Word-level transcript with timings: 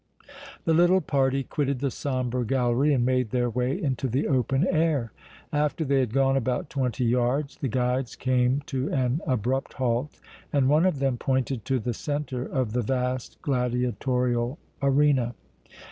The 0.65 0.73
little 0.73 0.99
party 0.99 1.43
quitted 1.43 1.77
the 1.77 1.91
sombre 1.91 2.43
gallery 2.43 2.91
and 2.91 3.05
made 3.05 3.29
their 3.29 3.51
way 3.51 3.79
into 3.79 4.07
the 4.07 4.27
open 4.27 4.65
air. 4.67 5.11
After 5.53 5.85
they 5.85 5.99
had 5.99 6.11
gone 6.11 6.35
about 6.35 6.71
twenty 6.71 7.05
yards 7.05 7.57
the 7.57 7.67
guides 7.67 8.15
came 8.15 8.61
to 8.61 8.89
an 8.91 9.21
abrupt 9.27 9.73
halt 9.73 10.19
and 10.51 10.67
one 10.67 10.87
of 10.87 10.97
them 10.97 11.17
pointed 11.19 11.65
to 11.65 11.77
the 11.77 11.93
centre 11.93 12.43
of 12.47 12.73
the 12.73 12.81
vast 12.81 13.39
gladiatorial 13.43 14.57
arena. 14.81 15.35